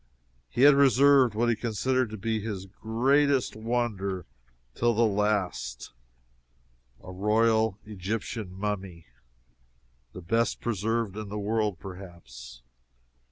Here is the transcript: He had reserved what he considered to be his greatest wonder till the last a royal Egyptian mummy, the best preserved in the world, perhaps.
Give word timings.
He 0.49 0.63
had 0.63 0.73
reserved 0.73 1.35
what 1.35 1.47
he 1.47 1.55
considered 1.55 2.09
to 2.09 2.17
be 2.17 2.39
his 2.39 2.65
greatest 2.65 3.55
wonder 3.55 4.25
till 4.73 4.95
the 4.95 5.05
last 5.05 5.91
a 7.03 7.11
royal 7.11 7.77
Egyptian 7.85 8.51
mummy, 8.51 9.05
the 10.13 10.21
best 10.23 10.59
preserved 10.59 11.15
in 11.15 11.29
the 11.29 11.37
world, 11.37 11.77
perhaps. 11.79 12.63